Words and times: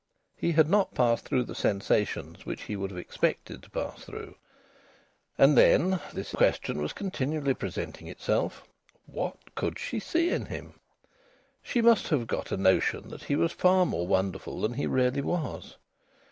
He 0.35 0.53
had 0.53 0.67
not 0.67 0.95
passed 0.95 1.25
through 1.25 1.43
the 1.43 1.53
sensations 1.53 2.43
which 2.43 2.63
he 2.63 2.75
would 2.75 2.89
have 2.89 2.97
expected 2.97 3.61
to 3.61 3.69
pass 3.69 4.03
through. 4.03 4.35
And 5.37 5.55
then 5.55 5.99
this 6.11 6.31
question 6.31 6.81
was 6.81 6.91
continually 6.91 7.53
presenting 7.53 8.07
itself: 8.07 8.63
What 9.05 9.37
could 9.53 9.77
she 9.77 9.99
see 9.99 10.31
in 10.31 10.47
him? 10.47 10.73
She 11.61 11.83
must 11.83 12.07
have 12.07 12.25
got 12.25 12.51
a 12.51 12.57
notion 12.57 13.09
that 13.09 13.25
he 13.25 13.35
was 13.35 13.51
far 13.51 13.85
more 13.85 14.07
wonderful 14.07 14.59
than 14.61 14.73
he 14.73 14.87
really 14.87 15.21
was. 15.21 15.77